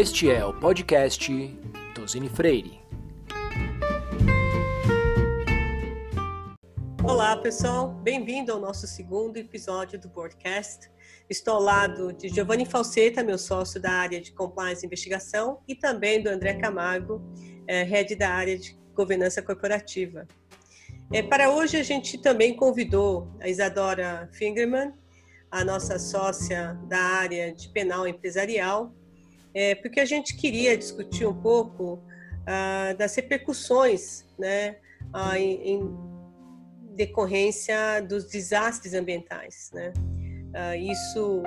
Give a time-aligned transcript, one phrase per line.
[0.00, 1.28] Este é o podcast
[1.92, 2.80] Tosini Freire.
[7.02, 7.88] Olá, pessoal.
[7.94, 10.88] Bem-vindo ao nosso segundo episódio do podcast.
[11.28, 15.74] Estou ao lado de Giovanni Falseta, meu sócio da área de Compliance e Investigação, e
[15.74, 17.20] também do André Camargo,
[17.66, 20.28] é, head da área de Governança Corporativa.
[21.12, 24.92] É, para hoje, a gente também convidou a Isadora Fingerman,
[25.50, 28.94] a nossa sócia da área de penal empresarial,
[29.58, 32.00] é, porque a gente queria discutir um pouco
[32.46, 34.76] ah, das repercussões né,
[35.12, 36.08] ah, em, em,
[36.94, 39.72] decorrência dos desastres ambientais.
[39.74, 39.92] Né?
[40.54, 41.42] Ah, isso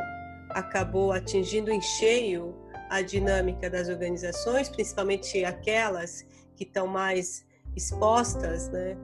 [0.50, 2.54] acabou atingindo em cheio
[2.90, 7.46] a dinâmica das organizações, principalmente aquelas que estão mais
[7.78, 8.98] expostas né,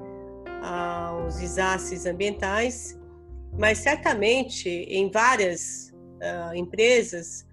[0.61, 2.99] aos desastres ambientais,
[3.57, 7.46] mas certamente em várias uh, empresas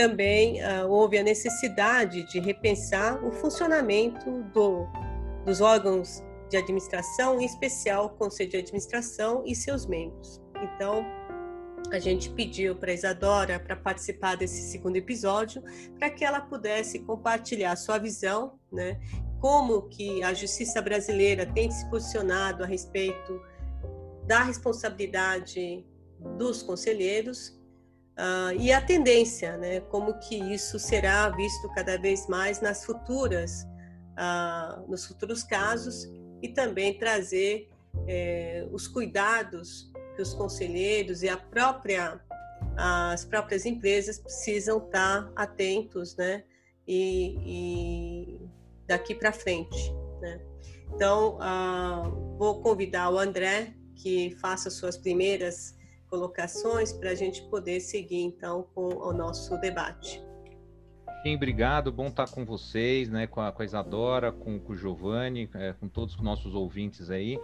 [0.00, 4.86] também uh, houve a necessidade de repensar o funcionamento do,
[5.44, 10.40] dos órgãos de administração, em especial o Conselho de Administração e seus membros.
[10.62, 11.04] Então,
[11.92, 15.62] a gente pediu para a Isadora para participar desse segundo episódio,
[15.98, 18.98] para que ela pudesse compartilhar sua visão, né,
[19.38, 23.38] como que a justiça brasileira tem se posicionado a respeito
[24.26, 25.84] da responsabilidade
[26.38, 27.59] dos conselheiros
[28.20, 33.66] uh, e a tendência, né, como que isso será visto cada vez mais nas futuras,
[34.12, 36.06] uh, nos futuros casos
[36.42, 37.68] e também trazer
[38.06, 42.20] eh, os cuidados que os conselheiros e a própria
[42.76, 46.44] as próprias empresas precisam estar atentos, né,
[46.86, 48.40] e, e
[48.86, 50.40] daqui para frente, né.
[50.94, 55.74] Então, uh, vou convidar o André que faça suas primeiras
[56.10, 60.20] colocações para a gente poder seguir então com o nosso debate.
[61.22, 64.76] Sim, obrigado, bom estar com vocês, né, com a, com a Isadora, com, com o
[64.76, 67.38] Giovanni, é, com todos os nossos ouvintes aí.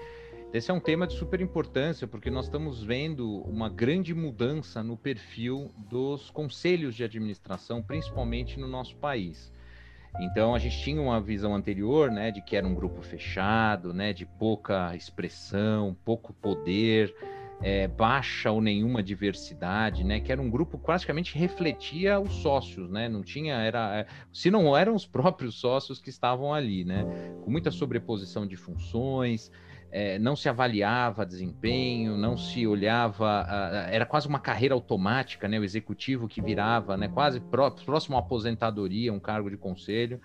[0.53, 4.97] Esse é um tema de super importância, porque nós estamos vendo uma grande mudança no
[4.97, 9.53] perfil dos conselhos de administração, principalmente no nosso país.
[10.19, 14.15] Então a gente tinha uma visão anterior, né, de que era um grupo fechado, né,
[14.15, 17.15] de pouca expressão, pouco poder,
[17.63, 22.91] é, baixa ou nenhuma diversidade, né, que era um grupo que praticamente refletia os sócios,
[22.91, 27.05] né, não tinha, era, é, se não eram os próprios sócios que estavam ali, né,
[27.43, 29.51] com muita sobreposição de funções,
[29.91, 33.47] é, não se avaliava desempenho, não se olhava,
[33.91, 35.59] era quase uma carreira automática, né?
[35.61, 37.09] O executivo que virava, né?
[37.09, 40.21] Quase pró próximo à aposentadoria, um cargo de conselho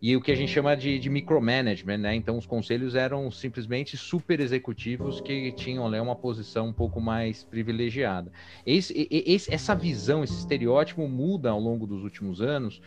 [0.00, 2.14] e o que a gente chama de, de micromanagement, né?
[2.14, 7.42] Então, os conselhos eram simplesmente super executivos que tinham né, uma posição um pouco mais
[7.42, 8.30] privilegiada.
[8.64, 12.80] Esse, esse, essa visão, esse estereótipo muda ao longo dos últimos anos,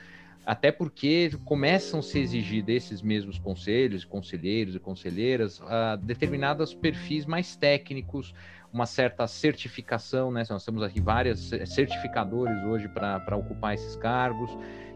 [0.45, 7.25] até porque começam a se exigir desses mesmos conselhos, conselheiros e conselheiras, uh, determinados perfis
[7.25, 8.33] mais técnicos,
[8.73, 10.43] uma certa certificação, né?
[10.49, 14.49] Nós temos aqui vários certificadores hoje para ocupar esses cargos,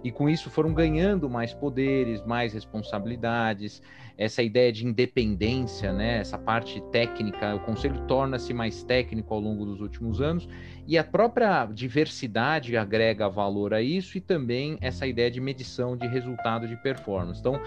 [0.03, 3.81] e com isso foram ganhando mais poderes, mais responsabilidades,
[4.17, 6.19] essa ideia de independência, né?
[6.19, 10.47] Essa parte técnica, o conselho torna-se mais técnico ao longo dos últimos anos
[10.87, 16.07] e a própria diversidade agrega valor a isso e também essa ideia de medição de
[16.07, 17.39] resultado de performance.
[17.39, 17.59] Então,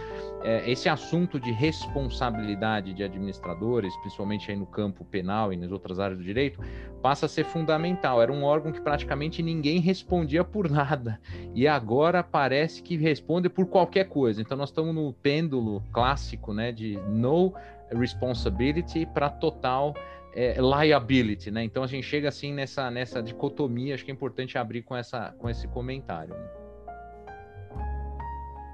[0.42, 5.97] é, esse assunto de responsabilidade de administradores, principalmente aí no campo penal e nas outras
[5.98, 6.60] áreas do direito,
[7.02, 8.20] passa a ser fundamental.
[8.20, 11.20] Era um órgão que praticamente ninguém respondia por nada
[11.54, 14.40] e agora parece que responde por qualquer coisa.
[14.40, 17.54] Então, nós estamos no pêndulo clássico, né, de no
[17.90, 19.94] responsibility para total
[20.34, 21.64] é, liability, né?
[21.64, 25.34] Então a gente chega assim nessa, nessa dicotomia, acho que é importante abrir com, essa,
[25.38, 26.34] com esse comentário.
[26.34, 26.48] Né?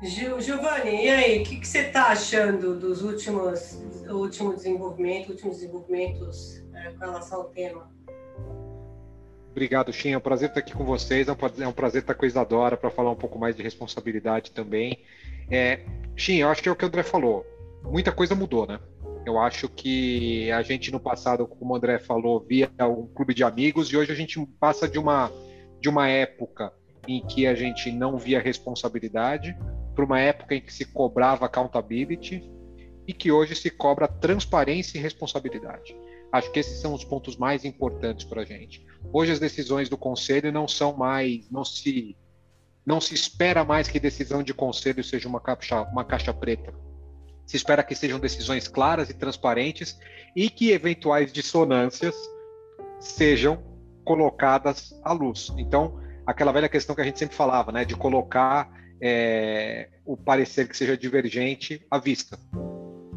[0.02, 6.62] Giovanni, e aí, o que, que, você está achando dos últimos, últimos desenvolvimentos, últimos desenvolvimentos
[6.84, 7.90] é, com relação ao tema?
[9.50, 10.10] Obrigado, Xim.
[10.10, 11.28] É um prazer estar aqui com vocês.
[11.28, 11.32] É
[11.68, 14.98] um prazer estar com a Isadora para falar um pouco mais de responsabilidade também.
[15.50, 15.80] É,
[16.16, 17.46] Xim, eu acho que é o que o André falou.
[17.84, 18.80] Muita coisa mudou, né?
[19.24, 23.44] Eu acho que a gente no passado, como o André falou, via um clube de
[23.44, 25.30] amigos e hoje a gente passa de uma,
[25.80, 26.72] de uma época
[27.06, 29.56] em que a gente não via responsabilidade
[29.94, 32.42] para uma época em que se cobrava accountability
[33.06, 35.96] e que hoje se cobra transparência e responsabilidade.
[36.34, 38.84] Acho que esses são os pontos mais importantes para a gente.
[39.12, 42.16] Hoje as decisões do conselho não são mais, não se,
[42.84, 46.74] não se espera mais que decisão de conselho seja uma caixa, uma caixa preta
[47.46, 49.98] se espera que sejam decisões claras e transparentes
[50.34, 52.14] e que eventuais dissonâncias
[52.98, 53.62] sejam
[54.04, 55.52] colocadas à luz.
[55.58, 58.70] Então, aquela velha questão que a gente sempre falava, né, de colocar
[59.00, 62.38] é, o parecer que seja divergente à vista.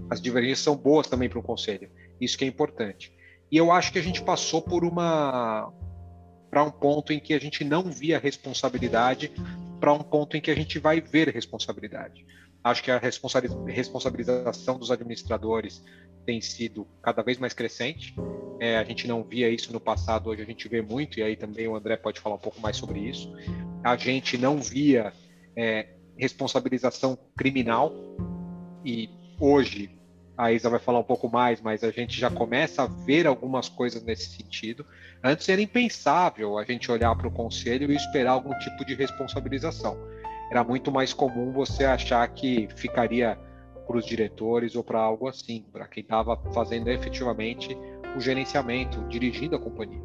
[0.10, 3.12] As divergências são boas também para o conselho, isso que é importante.
[3.52, 5.72] E eu acho que a gente passou por uma
[6.50, 9.32] para um ponto em que a gente não via responsabilidade,
[9.80, 12.26] para um ponto em que a gente vai ver responsabilidade.
[12.64, 15.84] Acho que a responsabilização dos administradores
[16.26, 18.16] tem sido cada vez mais crescente.
[18.60, 21.36] É, a gente não via isso no passado, hoje a gente vê muito, e aí
[21.36, 23.32] também o André pode falar um pouco mais sobre isso.
[23.84, 25.14] A gente não via
[25.56, 25.88] é,
[26.18, 27.94] responsabilização criminal,
[28.84, 29.10] e
[29.40, 29.97] hoje
[30.38, 33.68] a Isa vai falar um pouco mais, mas a gente já começa a ver algumas
[33.68, 34.86] coisas nesse sentido.
[35.24, 39.98] Antes era impensável a gente olhar para o conselho e esperar algum tipo de responsabilização.
[40.52, 43.38] Era muito mais comum você achar que ficaria
[43.88, 47.76] para os diretores ou para algo assim, para quem estava fazendo efetivamente
[48.16, 50.04] o gerenciamento, dirigindo a companhia.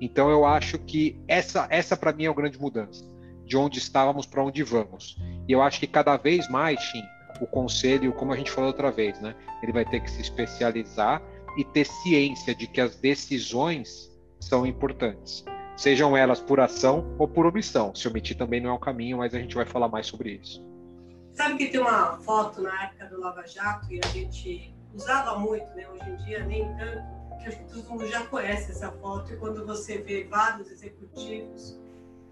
[0.00, 3.04] Então eu acho que essa, essa para mim é a grande mudança,
[3.44, 5.16] de onde estávamos para onde vamos.
[5.48, 7.02] E eu acho que cada vez mais, Shin,
[7.40, 9.34] o conselho, como a gente falou outra vez, né?
[9.62, 11.22] Ele vai ter que se especializar
[11.56, 14.10] e ter ciência de que as decisões
[14.40, 15.44] são importantes,
[15.76, 17.94] sejam elas por ação ou por omissão.
[17.94, 20.62] Se omitir também não é o caminho, mas a gente vai falar mais sobre isso.
[21.32, 25.66] Sabe que tem uma foto na época do Lava Jato e a gente usava muito,
[25.74, 25.88] né?
[25.88, 27.02] Hoje em dia nem tanto,
[27.40, 31.76] que acho que todo mundo já conhece essa foto e quando você vê vários executivos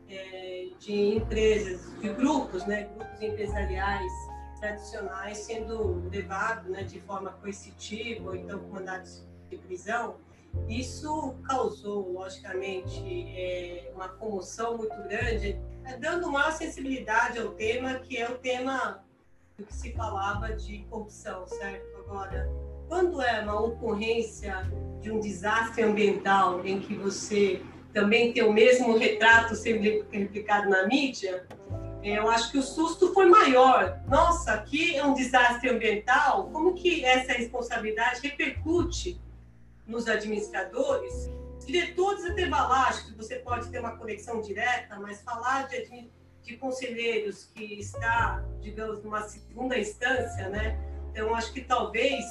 [0.08, 2.88] é, de empresas, de grupos, né?
[2.94, 4.12] Grupos empresariais
[4.62, 10.18] tradicionais sendo levados né, de forma coercitiva ou então com mandados de prisão,
[10.68, 13.02] isso causou, logicamente,
[13.36, 15.58] é, uma comoção muito grande,
[15.98, 19.02] dando maior sensibilidade ao tema, que é o tema
[19.58, 21.84] do que se falava de corrupção, certo?
[21.98, 22.48] Agora,
[22.86, 24.62] quando é uma ocorrência
[25.00, 27.60] de um desastre ambiental em que você
[27.92, 31.46] também tem o mesmo retrato sendo replicado na mídia,
[32.02, 34.00] eu acho que o susto foi maior.
[34.08, 36.48] Nossa, aqui é um desastre ambiental.
[36.50, 39.20] Como que essa responsabilidade repercute
[39.86, 41.30] nos administradores?
[41.64, 46.10] Diretores até acho que você pode ter uma conexão direta, mas falar de,
[46.42, 50.76] de conselheiros que está, digamos, numa segunda instância, né?
[51.12, 52.24] Então, acho que talvez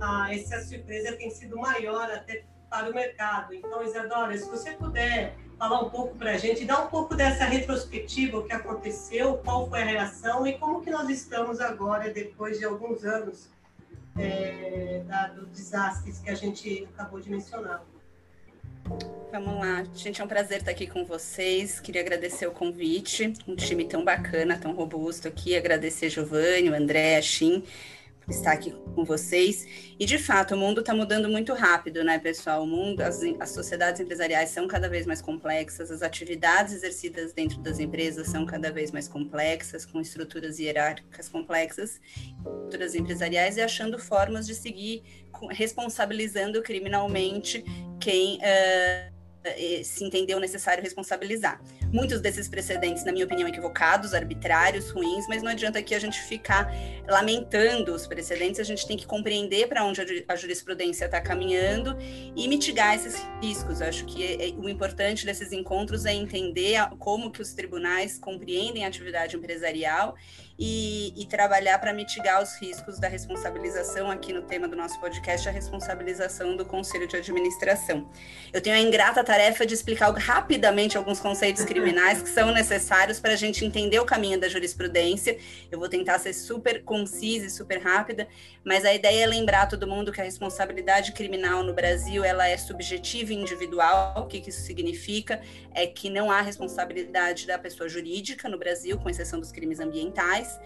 [0.00, 3.54] ah, essa surpresa tenha sido maior até para o mercado.
[3.54, 7.44] Então, Isadora, se você puder falar um pouco para a gente, dar um pouco dessa
[7.44, 12.58] retrospectiva, o que aconteceu, qual foi a reação e como que nós estamos agora, depois
[12.58, 13.48] de alguns anos
[14.16, 17.84] é, da, dos desastres que a gente acabou de mencionar.
[19.30, 21.78] Vamos lá, gente, é um prazer estar aqui com vocês.
[21.78, 25.54] Queria agradecer o convite, um time tão bacana, tão robusto aqui.
[25.56, 27.62] Agradecer Giovanni, o André, a Shin
[28.28, 29.66] estar aqui com vocês.
[29.98, 32.62] E de fato, o mundo está mudando muito rápido, né, pessoal?
[32.62, 37.60] O mundo, as, as sociedades empresariais são cada vez mais complexas, as atividades exercidas dentro
[37.60, 42.00] das empresas são cada vez mais complexas, com estruturas hierárquicas complexas,
[42.36, 45.02] estruturas empresariais e achando formas de seguir
[45.50, 47.64] responsabilizando criminalmente
[48.00, 48.38] quem.
[48.38, 49.18] Uh,
[49.82, 51.60] se entendeu necessário responsabilizar.
[51.92, 56.20] Muitos desses precedentes, na minha opinião, equivocados, arbitrários, ruins, mas não adianta aqui a gente
[56.20, 56.70] ficar
[57.06, 61.96] lamentando os precedentes, a gente tem que compreender para onde a jurisprudência está caminhando
[62.36, 63.80] e mitigar esses riscos.
[63.80, 68.18] Eu acho que é, é, o importante desses encontros é entender como que os tribunais
[68.18, 70.14] compreendem a atividade empresarial
[70.58, 75.48] e, e trabalhar para mitigar os riscos da responsabilização, aqui no tema do nosso podcast,
[75.48, 78.10] a responsabilização do Conselho de Administração.
[78.52, 83.32] Eu tenho a ingrata tarefa de explicar rapidamente alguns conceitos criminais que são necessários para
[83.32, 85.38] a gente entender o caminho da jurisprudência.
[85.70, 88.26] Eu vou tentar ser super concisa e super rápida,
[88.64, 92.56] mas a ideia é lembrar todo mundo que a responsabilidade criminal no Brasil ela é
[92.56, 94.14] subjetiva e individual.
[94.16, 95.40] O que, que isso significa?
[95.72, 100.58] É que não há responsabilidade da pessoa jurídica no Brasil, com exceção dos crimes ambientais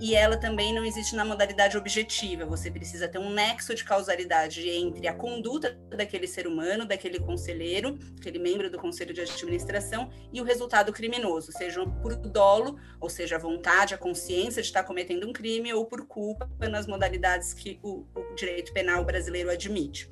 [0.00, 2.44] e ela também não existe na modalidade objetiva.
[2.46, 7.98] Você precisa ter um nexo de causalidade entre a conduta daquele ser humano, daquele conselheiro,
[8.18, 13.36] aquele membro do conselho de administração, e o resultado criminoso, seja por dolo, ou seja,
[13.36, 17.78] a vontade, a consciência de estar cometendo um crime, ou por culpa nas modalidades que
[17.82, 20.08] o, o direito penal brasileiro admite.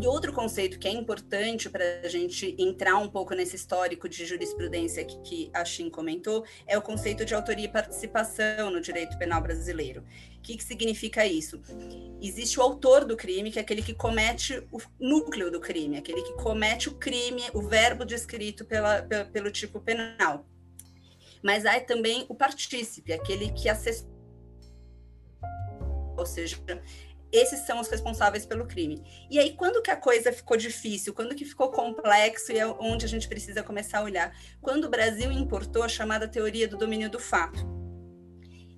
[0.00, 4.24] E outro conceito que é importante para a gente entrar um pouco nesse histórico de
[4.24, 9.18] jurisprudência que, que a Shin comentou é o conceito de autoria e participação no direito
[9.18, 10.04] penal brasileiro.
[10.36, 11.60] O que, que significa isso?
[12.22, 16.22] Existe o autor do crime, que é aquele que comete o núcleo do crime, aquele
[16.22, 20.46] que comete o crime, o verbo descrito pela, pela pelo tipo penal.
[21.42, 24.08] Mas há também o partícipe, aquele que acessou,
[26.16, 26.56] ou seja,
[27.32, 29.02] esses são os responsáveis pelo crime.
[29.30, 31.14] E aí, quando que a coisa ficou difícil?
[31.14, 34.36] Quando que ficou complexo e é onde a gente precisa começar a olhar?
[34.60, 37.77] Quando o Brasil importou a chamada teoria do domínio do fato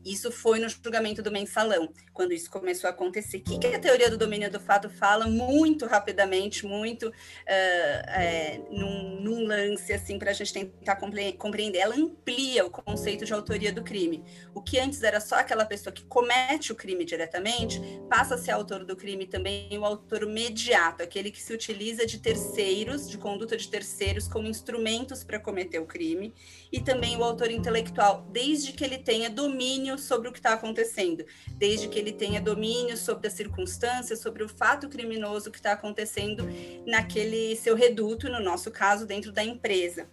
[0.04, 3.38] isso foi no julgamento do mensalão, quando isso começou a acontecer.
[3.38, 7.12] O que, que a teoria do domínio do fato fala muito rapidamente, muito uh,
[7.46, 10.96] é, num, num, lance, assim, para a gente tentar
[11.38, 11.78] compreender?
[11.78, 14.24] Ela amplia o conceito de autoria do crime.
[14.54, 18.52] O que antes era só aquela pessoa que comete o crime diretamente, passa a ser
[18.52, 23.56] autor do crime também o autor imediato, aquele que se utiliza de terceiros, de conduta
[23.56, 26.34] de terceiros, como instrumentos para cometer o crime,
[26.72, 30.52] e também o autor intelectual, desde que ele tenha domínio domínio sobre o que está
[30.52, 35.72] acontecendo, desde que ele tenha domínio sobre as circunstâncias, sobre o fato criminoso que está
[35.72, 36.46] acontecendo
[36.86, 40.06] naquele seu reduto, no nosso caso, dentro da empresa.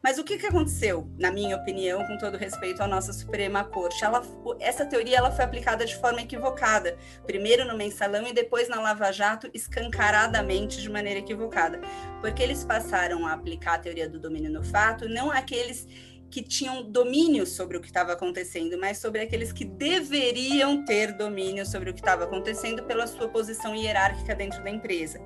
[0.00, 4.04] Mas o que, que aconteceu, na minha opinião, com todo respeito à nossa Suprema Corte?
[4.04, 4.22] Ela,
[4.60, 9.10] essa teoria ela foi aplicada de forma equivocada, primeiro no mensalão e depois na Lava
[9.10, 11.80] Jato, escancaradamente de maneira equivocada,
[12.20, 15.84] porque eles passaram a aplicar a teoria do domínio no fato, não aqueles
[16.30, 21.64] que tinham domínio sobre o que estava acontecendo, mas sobre aqueles que deveriam ter domínio
[21.64, 25.20] sobre o que estava acontecendo pela sua posição hierárquica dentro da empresa.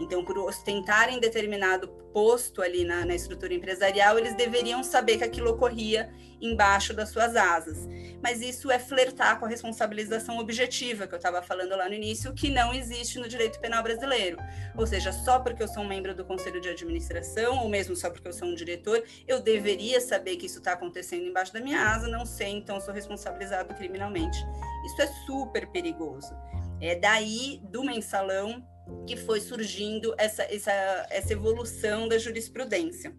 [0.00, 5.50] Então, por ostentarem determinado posto ali na, na estrutura empresarial, eles deveriam saber que aquilo
[5.50, 7.88] ocorria embaixo das suas asas.
[8.22, 12.32] Mas isso é flertar com a responsabilização objetiva que eu estava falando lá no início,
[12.32, 14.38] que não existe no direito penal brasileiro.
[14.76, 18.10] Ou seja, só porque eu sou um membro do conselho de administração, ou mesmo só
[18.10, 21.80] porque eu sou um diretor, eu deveria saber que isso está acontecendo embaixo da minha
[21.80, 24.38] asa, não sei, então sou responsabilizado criminalmente.
[24.86, 26.32] Isso é super perigoso.
[26.80, 28.62] É daí do mensalão
[29.06, 33.14] que foi surgindo essa, essa, essa evolução da jurisprudência.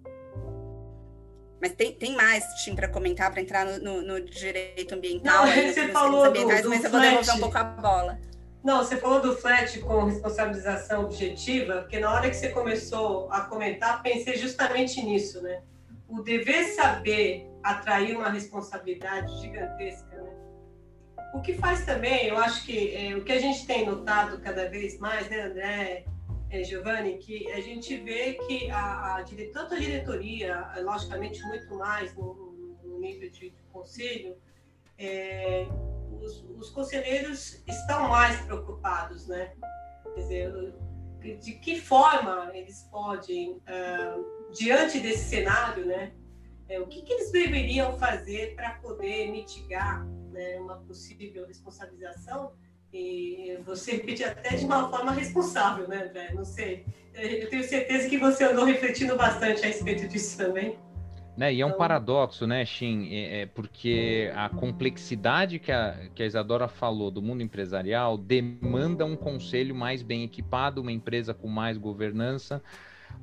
[1.61, 5.51] Mas tem, tem mais, Tim, para comentar, para entrar no, no, no, direito ambiental, Não,
[5.51, 8.19] aí, você falou do, do mas eu vou devolver um pouco a bola.
[8.63, 13.41] Não, você falou do flat com responsabilização objetiva, porque na hora que você começou a
[13.41, 15.61] comentar, pensei justamente nisso, né?
[16.07, 20.34] O dever saber atrair uma responsabilidade gigantesca, né?
[21.35, 24.69] O que faz também, eu acho que é, o que a gente tem notado cada
[24.69, 26.05] vez mais, né, André,
[26.49, 32.15] é, Giovanni, que a gente vê que a, a tanto a diretoria, logicamente muito mais
[32.15, 34.37] no, no nível de, de conselho,
[34.97, 35.67] é,
[36.21, 39.51] os, os, conselheiros estão mais preocupados, né?
[40.13, 40.73] Quer dizer,
[41.41, 46.13] de que forma eles podem, uh, diante desse cenário, né?
[46.67, 52.51] É, o que, que, eles deveriam fazer para poder mitigar né, uma possível responsabilização
[52.91, 56.33] e você pede até de uma forma responsável, né, André?
[56.33, 56.85] Não sei.
[57.13, 60.77] Eu tenho certeza que você andou refletindo bastante a respeito disso também.
[61.37, 61.77] Né, e é um então...
[61.77, 63.13] paradoxo, né, Shin?
[63.13, 69.05] É, é, porque a complexidade que a, que a Isadora falou do mundo empresarial demanda
[69.05, 72.63] um conselho mais bem equipado, uma empresa com mais governança.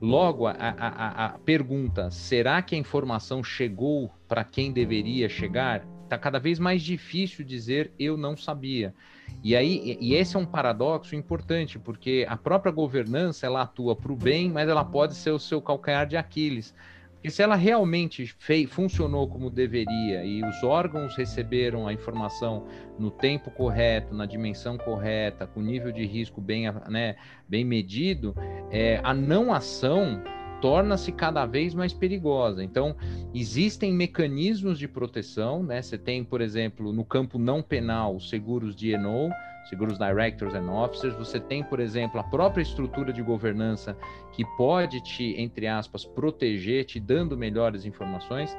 [0.01, 5.87] Logo, a, a, a pergunta: será que a informação chegou para quem deveria chegar?
[6.05, 8.95] Está cada vez mais difícil dizer eu não sabia.
[9.43, 14.13] E aí, e esse é um paradoxo importante, porque a própria governança ela atua para
[14.13, 16.75] o bem, mas ela pode ser o seu calcanhar de Aquiles.
[17.23, 18.35] Porque se ela realmente
[18.67, 22.67] funcionou como deveria e os órgãos receberam a informação
[22.99, 27.15] no tempo correto, na dimensão correta, com nível de risco bem, né,
[27.49, 28.35] bem medido,
[28.73, 30.21] é, a não ação
[30.61, 32.65] torna-se cada vez mais perigosa.
[32.65, 32.97] Então,
[33.33, 35.81] existem mecanismos de proteção, né?
[35.81, 39.31] Você tem, por exemplo, no campo não penal, seguros de ENO,
[39.69, 41.15] seguros Directors and Officers.
[41.17, 43.97] Você tem, por exemplo, a própria estrutura de governança
[44.33, 48.57] que pode te, entre aspas, proteger, te dando melhores informações,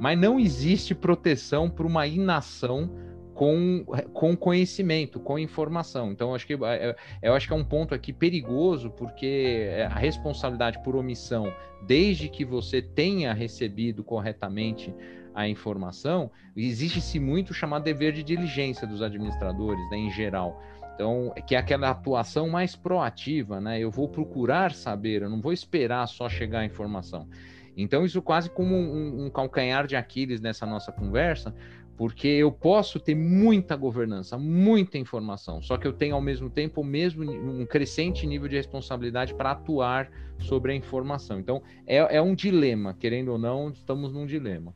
[0.00, 2.90] mas não existe proteção para uma inação
[3.34, 6.12] com, com conhecimento, com informação.
[6.12, 6.56] Então, acho que, é,
[6.90, 11.52] é, eu acho que é um ponto aqui perigoso, porque a responsabilidade por omissão,
[11.86, 14.94] desde que você tenha recebido corretamente
[15.34, 20.60] a informação, existe-se muito chamado dever de diligência dos administradores, né, em geral.
[20.94, 23.80] Então, que é aquela atuação mais proativa, né?
[23.80, 27.26] Eu vou procurar saber, eu não vou esperar só chegar a informação.
[27.74, 31.54] Então, isso quase como um, um calcanhar de Aquiles nessa nossa conversa,
[31.96, 36.80] porque eu posso ter muita governança, muita informação, só que eu tenho ao mesmo tempo
[36.80, 41.38] o mesmo um crescente nível de responsabilidade para atuar sobre a informação.
[41.38, 44.74] Então é, é, um dilema, querendo ou não, estamos num dilema.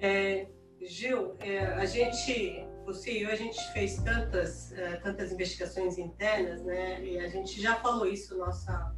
[0.00, 0.46] É,
[0.80, 6.62] Gil, é, a gente, você e eu, a gente fez tantas, uh, tantas investigações internas,
[6.62, 7.02] né?
[7.02, 8.94] E a gente já falou isso nossa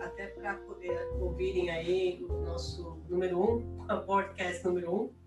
[0.00, 5.26] até para poder ouvirem aí o nosso número um, o podcast número um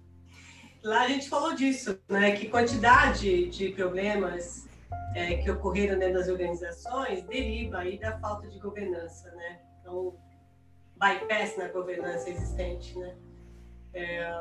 [0.83, 2.31] Lá a gente falou disso, né?
[2.37, 4.65] Que quantidade de problemas
[5.13, 9.59] é, que ocorreram dentro das organizações deriva aí da falta de governança, né?
[9.79, 10.17] Então,
[10.95, 13.17] bypass na governança existente, né?
[13.93, 14.31] É,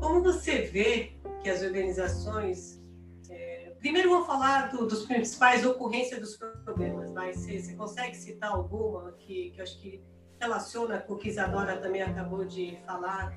[0.00, 2.82] como você vê que as organizações
[3.30, 8.52] é, primeiro vou falar do, dos principais ocorrências dos problemas, mas você, você consegue citar
[8.52, 10.00] alguma que, que eu acho que
[10.40, 13.36] relaciona com o que Isadora também acabou de falar?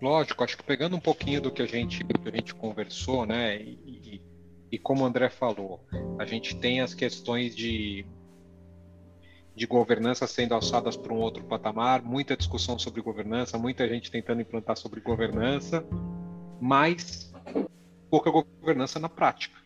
[0.00, 3.56] Lógico, acho que pegando um pouquinho do que a gente, que a gente conversou, né,
[3.56, 4.22] e, e,
[4.72, 5.84] e como o André falou,
[6.18, 8.06] a gente tem as questões de
[9.56, 14.42] de governança sendo alçadas para um outro patamar, muita discussão sobre governança, muita gente tentando
[14.42, 15.82] implantar sobre governança,
[16.60, 17.32] mas
[18.10, 19.56] pouca governança na prática.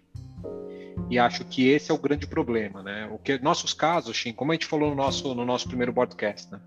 [1.11, 3.11] E acho que esse é o grande problema, né?
[3.11, 6.49] O que nossos casos, Shin, como a gente falou no nosso no nosso primeiro podcast,
[6.53, 6.61] né?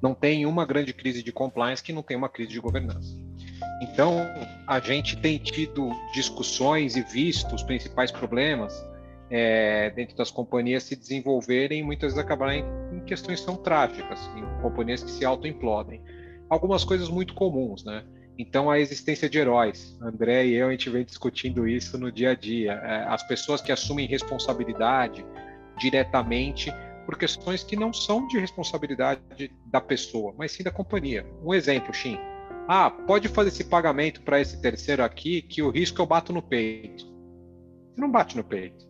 [0.00, 3.12] Não tem uma grande crise de compliance que não tem uma crise de governança.
[3.82, 4.18] Então,
[4.68, 8.72] a gente tem tido discussões e visto os principais problemas
[9.30, 14.62] é, dentro das companhias se desenvolverem e muitas vezes acabarem em questões tão trágicas, em
[14.62, 16.02] companhias que se autoimplodem.
[16.48, 18.04] Algumas coisas muito comuns, né?
[18.38, 19.98] Então, a existência de heróis.
[20.00, 22.72] André e eu, a gente vem discutindo isso no dia a dia.
[22.72, 25.26] É, as pessoas que assumem responsabilidade
[25.76, 26.72] diretamente
[27.04, 31.26] por questões que não são de responsabilidade da pessoa, mas sim da companhia.
[31.42, 32.18] Um exemplo, Shin.
[32.68, 36.42] Ah, pode fazer esse pagamento para esse terceiro aqui, que o risco eu bato no
[36.42, 37.04] peito.
[37.04, 38.87] Você não bate no peito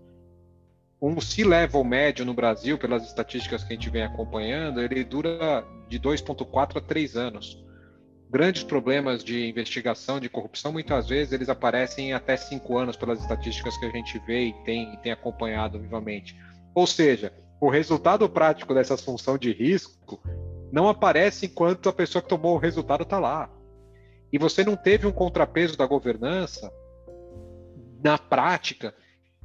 [1.00, 5.99] um C-level médio no Brasil, pelas estatísticas que a gente vem acompanhando, ele dura de
[5.99, 7.64] 2,4 a 3 anos.
[8.31, 13.21] Grandes problemas de investigação, de corrupção, muitas vezes eles aparecem em até 5 anos, pelas
[13.21, 16.37] estatísticas que a gente vê e tem, tem acompanhado vivamente.
[16.75, 20.21] Ou seja, o resultado prático dessa função de risco
[20.71, 23.50] não aparece enquanto a pessoa que tomou o resultado está lá.
[24.33, 26.71] E você não teve um contrapeso da governança
[28.02, 28.95] na prática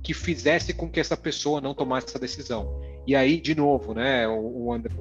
[0.03, 2.81] que fizesse com que essa pessoa não tomasse essa decisão.
[3.07, 4.93] E aí, de novo, né, o, André,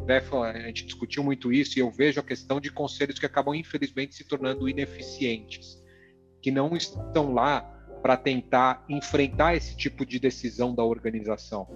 [0.44, 4.14] a gente discutiu muito isso e eu vejo a questão de conselhos que acabam, infelizmente,
[4.14, 5.82] se tornando ineficientes,
[6.40, 7.62] que não estão lá
[8.00, 11.68] para tentar enfrentar esse tipo de decisão da organização,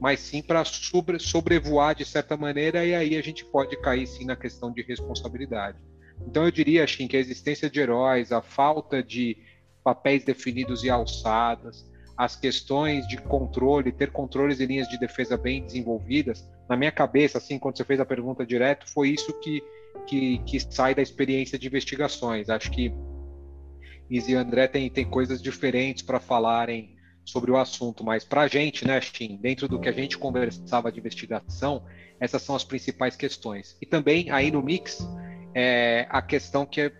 [0.00, 4.24] mas sim para sobre, sobrevoar de certa maneira, e aí a gente pode cair sim
[4.24, 5.78] na questão de responsabilidade.
[6.26, 9.36] Então eu diria, assim, que a existência de heróis, a falta de
[9.84, 15.62] papéis definidos e alçadas, as questões de controle, ter controles e linhas de defesa bem
[15.64, 19.62] desenvolvidas, na minha cabeça, assim, quando você fez a pergunta direto, foi isso que,
[20.06, 22.48] que, que sai da experiência de investigações.
[22.48, 22.92] Acho que
[24.10, 28.48] Izzy e André tem, tem coisas diferentes para falarem sobre o assunto, mas para a
[28.48, 31.84] gente, né, Shin, dentro do que a gente conversava de investigação,
[32.20, 33.76] essas são as principais questões.
[33.82, 35.06] E também aí no mix,
[35.52, 36.92] é, a questão que é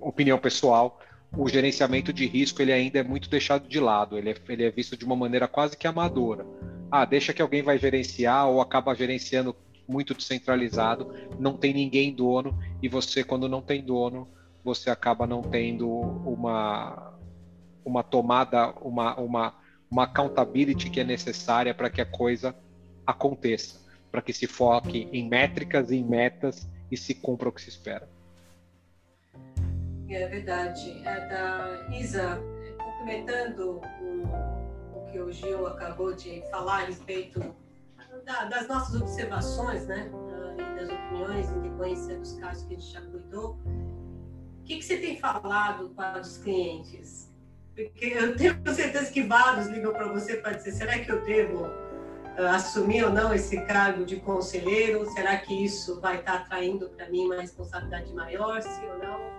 [0.00, 1.00] opinião pessoal,
[1.36, 4.70] o gerenciamento de risco ele ainda é muito deixado de lado, ele é, ele é
[4.70, 6.46] visto de uma maneira quase que amadora.
[6.90, 9.54] Ah, deixa que alguém vai gerenciar ou acaba gerenciando
[9.86, 14.28] muito descentralizado, não tem ninguém dono e você quando não tem dono,
[14.64, 17.14] você acaba não tendo uma
[17.84, 19.54] uma tomada, uma uma
[19.90, 22.54] uma accountability que é necessária para que a coisa
[23.06, 27.62] aconteça, para que se foque em métricas e em metas e se cumpra o que
[27.62, 28.08] se espera.
[30.08, 31.02] É verdade.
[31.04, 32.40] É da Isa,
[32.78, 37.40] complementando o, o que o Gil acabou de falar a respeito
[38.24, 40.10] da, das nossas observações, né?
[40.56, 43.58] E das opiniões em decorrência dos casos que a gente já cuidou.
[44.60, 47.30] O que, que você tem falado para os clientes?
[47.74, 51.66] Porque eu tenho certeza que vários ligam para você para dizer: será que eu devo
[51.66, 55.06] uh, assumir ou não esse cargo de conselheiro?
[55.12, 59.37] Será que isso vai estar atraindo para mim uma responsabilidade maior, sim ou não?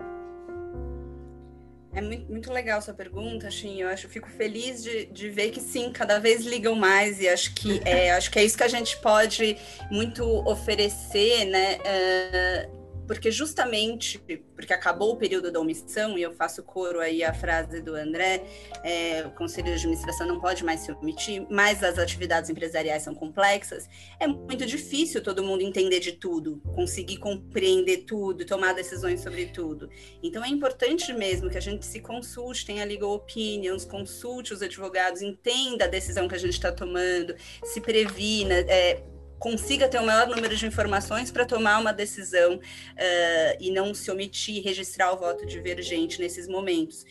[1.91, 3.81] É muito, muito legal sua pergunta, Shin.
[3.81, 7.27] Eu acho, eu fico feliz de, de ver que sim, cada vez ligam mais e
[7.27, 9.57] acho que é, acho que é isso que a gente pode
[9.89, 11.77] muito oferecer, né?
[11.77, 12.78] Uh,
[13.09, 14.19] porque justamente
[14.53, 18.43] porque acabou o período da omissão, e eu faço coro aí a frase do André,
[18.83, 23.15] é, o Conselho de Administração não pode mais se omitir, mas as atividades empresariais são
[23.15, 29.47] complexas, é muito difícil todo mundo entender de tudo, conseguir compreender tudo, tomar decisões sobre
[29.47, 29.89] tudo.
[30.21, 35.23] Então é importante mesmo que a gente se consulte, tenha legal opinions, consulte os advogados,
[35.23, 39.01] entenda a decisão que a gente está tomando, se previna, é,
[39.39, 44.11] consiga ter o maior número de informações para tomar uma decisão uh, e não se
[44.11, 47.05] omitir, registrar o voto divergente nesses momentos.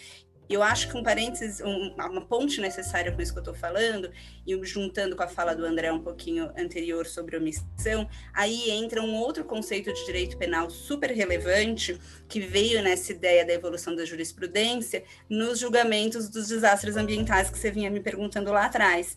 [0.49, 4.11] eu acho que um parênteses, um, uma ponte necessária com isso que eu estou falando,
[4.47, 9.15] e juntando com a fala do André um pouquinho anterior sobre omissão, aí entra um
[9.17, 15.05] outro conceito de direito penal super relevante, que veio nessa ideia da evolução da jurisprudência,
[15.29, 19.15] nos julgamentos dos desastres ambientais que você vinha me perguntando lá atrás,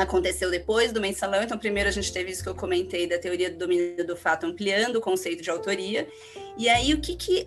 [0.00, 1.42] aconteceu depois do mensalão.
[1.42, 4.46] Então, primeiro a gente teve isso que eu comentei da teoria do domínio do fato,
[4.46, 6.08] ampliando o conceito de autoria.
[6.56, 7.44] E aí, o que, que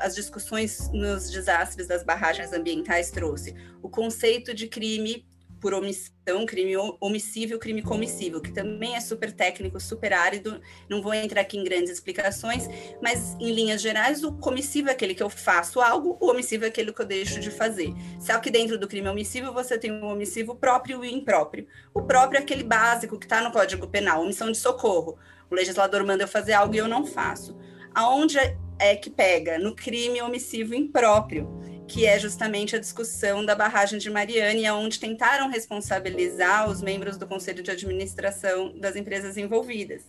[0.00, 3.54] as discussões nos desastres das barragens ambientais trouxe?
[3.82, 5.26] O conceito de crime
[5.62, 10.60] por omissão, crime omissível, crime comissível, que também é super técnico, super árido.
[10.88, 12.68] Não vou entrar aqui em grandes explicações,
[13.00, 16.68] mas em linhas gerais, o comissível é aquele que eu faço algo, o omissivo é
[16.68, 17.94] aquele que eu deixo de fazer.
[18.18, 21.68] Só que dentro do crime omissível você tem o omissivo próprio e o impróprio.
[21.94, 25.16] O próprio é aquele básico que está no Código Penal, omissão de socorro.
[25.48, 27.56] O legislador manda eu fazer algo e eu não faço.
[27.94, 28.36] Aonde
[28.80, 29.60] é que pega?
[29.60, 35.50] No crime omissivo impróprio que é justamente a discussão da barragem de Mariane, onde tentaram
[35.50, 40.08] responsabilizar os membros do conselho de administração das empresas envolvidas.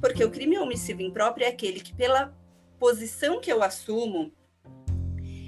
[0.00, 2.36] Porque o crime omissivo impróprio é aquele que, pela
[2.80, 4.32] posição que eu assumo,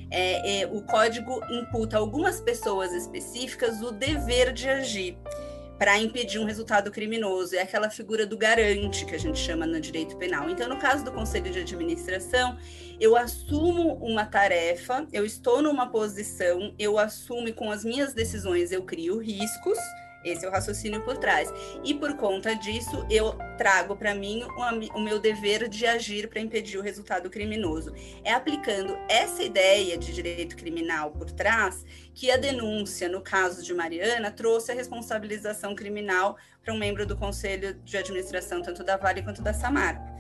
[0.09, 5.19] é, é, o código imputa a algumas pessoas específicas o dever de agir
[5.83, 7.57] para impedir um resultado criminoso.
[7.57, 10.49] É aquela figura do garante que a gente chama no direito penal.
[10.49, 12.57] Então, no caso do conselho de administração,
[13.01, 18.71] eu assumo uma tarefa, eu estou numa posição, eu assumo e com as minhas decisões
[18.71, 19.77] eu crio riscos
[20.25, 21.53] esse é o raciocínio por trás.
[21.85, 24.45] E por conta disso, eu trago para mim
[24.95, 27.93] o, meu dever de agir para impedir o resultado criminoso.
[28.25, 33.75] É aplicando essa ideia de direito criminal por trás que a denúncia, no caso de
[33.75, 39.23] Mariana, trouxe a responsabilização criminal para um membro do conselho de administração, tanto da Vale
[39.23, 40.13] quanto da Samarco.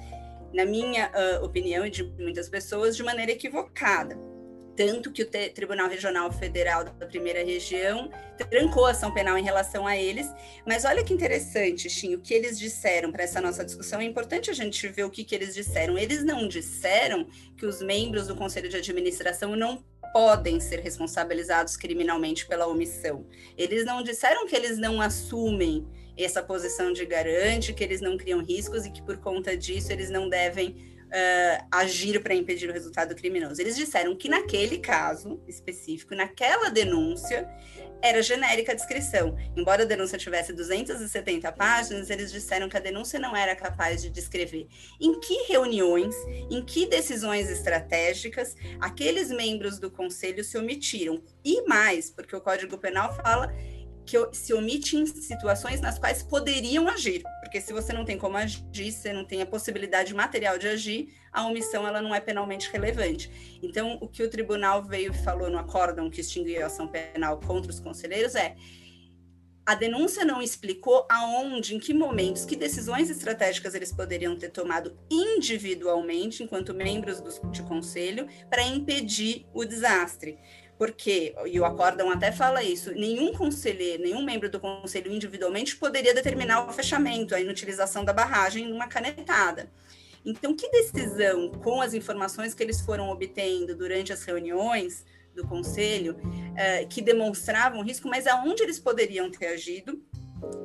[0.52, 4.31] Na minha uh, opinião e de muitas pessoas, de maneira equivocada
[4.76, 8.10] tanto que o Tribunal Regional Federal da Primeira Região
[8.50, 10.26] trancou a ação penal em relação a eles.
[10.66, 14.00] Mas olha que interessante, Chinho, o que eles disseram para essa nossa discussão.
[14.00, 15.98] É importante a gente ver o que, que eles disseram.
[15.98, 22.46] Eles não disseram que os membros do Conselho de Administração não podem ser responsabilizados criminalmente
[22.46, 23.26] pela omissão.
[23.56, 28.42] Eles não disseram que eles não assumem essa posição de garante, que eles não criam
[28.42, 30.76] riscos e que por conta disso eles não devem
[31.12, 33.60] uh, agir para impedir o resultado criminoso.
[33.60, 37.46] Eles disseram que naquele caso específico, naquela denúncia,
[38.02, 39.36] era genérica a descrição.
[39.56, 44.10] Embora a denúncia tivesse 270 páginas, eles disseram que a denúncia não era capaz de
[44.10, 44.66] descrever
[45.00, 46.14] em que reuniões,
[46.50, 51.22] em que decisões estratégicas aqueles membros do conselho se omitiram.
[51.44, 53.54] E mais, porque o Código Penal fala
[54.04, 58.36] que se omite em situações nas quais poderiam agir, porque se você não tem como
[58.36, 62.70] agir, você não tem a possibilidade material de agir, a omissão ela não é penalmente
[62.70, 63.58] relevante.
[63.62, 67.38] Então, o que o tribunal veio e falou no acórdão que extinguiu a ação penal
[67.40, 68.56] contra os conselheiros é
[69.64, 74.98] a denúncia não explicou aonde, em que momentos, que decisões estratégicas eles poderiam ter tomado
[75.08, 80.36] individualmente, enquanto membros do, de conselho, para impedir o desastre
[80.82, 86.12] porque, e o acórdão até fala isso, nenhum conselheiro, nenhum membro do conselho individualmente poderia
[86.12, 89.70] determinar o fechamento, a inutilização da barragem numa canetada.
[90.26, 95.04] Então, que decisão, com as informações que eles foram obtendo durante as reuniões
[95.36, 96.16] do conselho,
[96.56, 100.02] eh, que demonstravam risco, mas aonde eles poderiam ter agido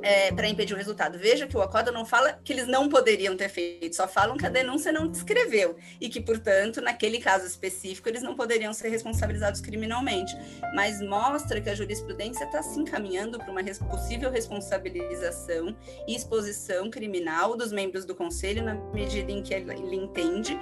[0.02, 1.18] é, para impedir o resultado.
[1.18, 4.46] Veja que o acordo não fala que eles não poderiam ter feito, só falam que
[4.46, 9.62] a denúncia não descreveu e que, portanto, naquele caso específico, eles não poderiam ser responsabilizados
[9.62, 10.36] criminalmente.
[10.74, 15.76] Mas mostra que a jurisprudência está se encaminhando para uma possível responsabilização
[16.08, 20.58] e exposição criminal dos membros do conselho na medida em que ele entende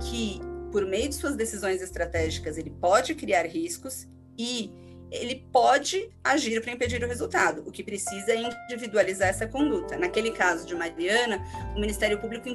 [0.00, 4.06] que, por meio de suas decisões estratégicas, ele pode criar riscos
[4.38, 4.70] e
[5.10, 7.62] ele pode agir para impedir o resultado.
[7.66, 9.96] O que precisa é individualizar essa conduta.
[9.96, 11.44] Naquele caso de Mariana,
[11.74, 12.48] o Ministério Público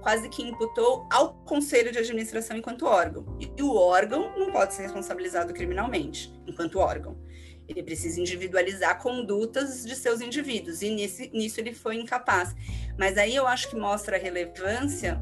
[0.00, 3.36] quase que imputou ao Conselho de Administração enquanto órgão.
[3.40, 7.16] E o órgão não pode ser responsabilizado criminalmente enquanto órgão.
[7.68, 12.54] Ele precisa individualizar condutas de seus indivíduos, e nesse, nisso ele foi incapaz.
[12.96, 15.20] Mas aí eu acho que mostra a relevância,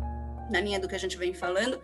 [0.50, 1.80] na linha do que a gente vem falando,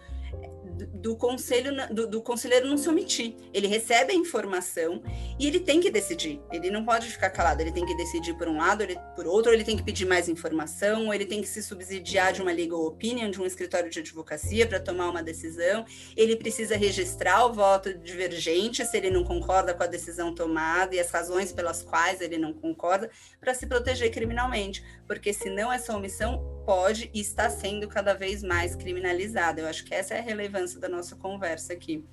[0.86, 3.34] do conselho do, do, conselheiro não se omitir.
[3.52, 5.02] Ele recebe a informação
[5.38, 6.40] e ele tem que decidir.
[6.52, 7.60] Ele não pode ficar calado.
[7.60, 9.50] Ele tem que decidir por um lado, ele, por outro.
[9.50, 11.06] Ou ele tem que pedir mais informação.
[11.06, 14.66] Ou ele tem que se subsidiar de uma legal opinion, de um escritório de advocacia
[14.66, 15.84] para tomar uma decisão.
[16.16, 21.00] Ele precisa registrar o voto divergente se ele não concorda com a decisão tomada e
[21.00, 26.59] as razões pelas quais ele não concorda para se proteger criminalmente, porque senão essa omissão
[26.70, 29.60] pode e está sendo cada vez mais criminalizada.
[29.60, 32.06] Eu acho que essa é a relevância da nossa conversa aqui.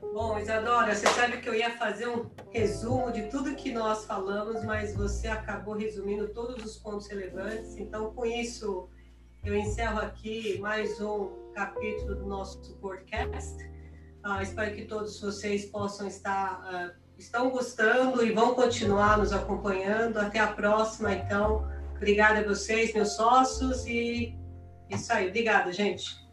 [0.00, 4.64] Bom, Isadora, você sabe que eu ia fazer um resumo de tudo que nós falamos,
[4.64, 7.76] mas você acabou resumindo todos os pontos relevantes.
[7.76, 8.88] Então, com isso,
[9.44, 13.62] eu encerro aqui mais um capítulo do nosso podcast.
[14.24, 20.16] Uh, espero que todos vocês possam estar uh, estão gostando e vão continuar nos acompanhando.
[20.16, 21.76] Até a próxima, então.
[21.98, 24.38] Obrigada a vocês, meus sócios, e
[24.88, 25.28] isso aí.
[25.28, 26.27] Obrigada, gente.